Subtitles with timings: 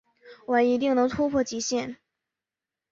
[0.47, 1.97] 我们一定能突破极限